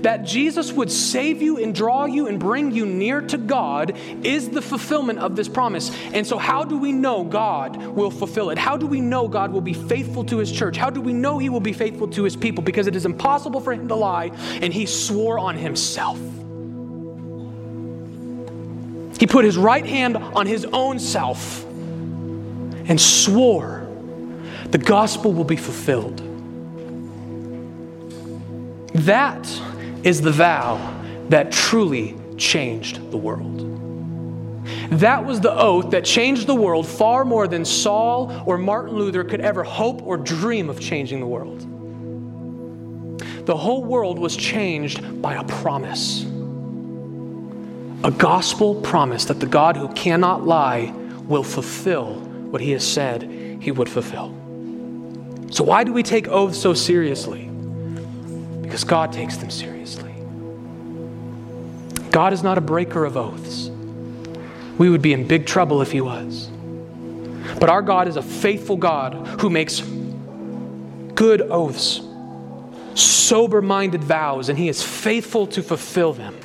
[0.00, 4.50] That Jesus would save you and draw you and bring you near to God is
[4.50, 5.90] the fulfillment of this promise.
[6.12, 8.58] And so, how do we know God will fulfill it?
[8.58, 10.76] How do we know God will be faithful to his church?
[10.76, 12.62] How do we know he will be faithful to his people?
[12.62, 14.30] Because it is impossible for him to lie,
[14.60, 16.18] and he swore on himself.
[19.18, 23.85] He put his right hand on his own self and swore
[24.72, 26.22] the gospel will be fulfilled.
[28.94, 29.46] That
[30.02, 30.94] is the vow
[31.28, 33.62] that truly changed the world.
[34.90, 39.24] That was the oath that changed the world far more than Saul or Martin Luther
[39.24, 41.66] could ever hope or dream of changing the world.
[43.46, 46.24] The whole world was changed by a promise.
[48.04, 50.92] A gospel promise that the God who cannot lie
[51.26, 52.14] will fulfill
[52.50, 53.22] what he has said
[53.60, 54.45] he would fulfill.
[55.56, 57.46] So, why do we take oaths so seriously?
[58.60, 60.12] Because God takes them seriously.
[62.10, 63.70] God is not a breaker of oaths.
[64.76, 66.50] We would be in big trouble if he was.
[67.58, 69.80] But our God is a faithful God who makes
[71.14, 72.02] good oaths,
[72.94, 76.36] sober minded vows, and he is faithful to fulfill them.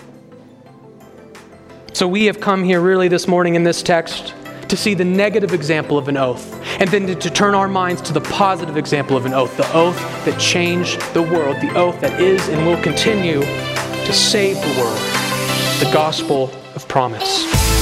[1.91, 4.34] So we have come here really this morning in this text
[4.72, 8.02] to see the negative example of an oath, and then to, to, turn our minds
[8.02, 12.00] to the positive example of an oath, the oath that changed the world, the oath
[12.00, 14.98] that is and will continue to save the world,
[15.82, 17.81] the gospel of promise.